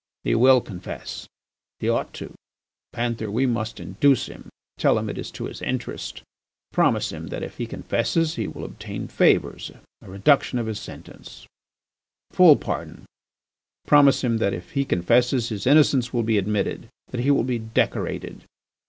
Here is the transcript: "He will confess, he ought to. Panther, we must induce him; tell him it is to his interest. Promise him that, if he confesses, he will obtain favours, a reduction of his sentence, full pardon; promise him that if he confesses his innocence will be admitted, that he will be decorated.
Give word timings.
"He 0.23 0.33
will 0.33 0.61
confess, 0.61 1.27
he 1.77 1.87
ought 1.87 2.11
to. 2.13 2.33
Panther, 2.91 3.29
we 3.29 3.45
must 3.45 3.79
induce 3.79 4.25
him; 4.25 4.49
tell 4.79 4.97
him 4.97 5.07
it 5.09 5.17
is 5.19 5.29
to 5.29 5.43
his 5.45 5.61
interest. 5.61 6.23
Promise 6.73 7.11
him 7.11 7.27
that, 7.27 7.43
if 7.43 7.57
he 7.57 7.67
confesses, 7.67 8.33
he 8.33 8.47
will 8.47 8.65
obtain 8.65 9.07
favours, 9.07 9.69
a 10.01 10.09
reduction 10.09 10.57
of 10.57 10.65
his 10.65 10.79
sentence, 10.79 11.45
full 12.31 12.55
pardon; 12.55 13.05
promise 13.85 14.23
him 14.23 14.37
that 14.39 14.53
if 14.55 14.71
he 14.71 14.85
confesses 14.85 15.49
his 15.49 15.67
innocence 15.67 16.11
will 16.11 16.23
be 16.23 16.39
admitted, 16.39 16.87
that 17.09 17.19
he 17.21 17.29
will 17.29 17.43
be 17.43 17.59
decorated. 17.59 18.45